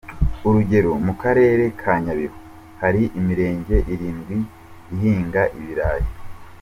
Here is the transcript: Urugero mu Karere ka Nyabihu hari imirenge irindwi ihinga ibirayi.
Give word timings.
Urugero 0.47 0.91
mu 1.05 1.13
Karere 1.21 1.63
ka 1.81 1.93
Nyabihu 2.03 2.39
hari 2.81 3.01
imirenge 3.19 3.75
irindwi 3.93 4.37
ihinga 4.93 5.41
ibirayi. 5.59 6.09